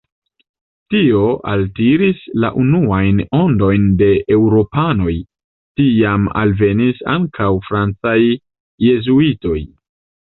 [0.93, 1.19] Tio
[1.51, 5.13] altiris la unuajn ondojn de eŭropanoj,
[5.83, 8.19] tiam alvenis ankaŭ francaj
[8.89, 9.59] jezuitoj.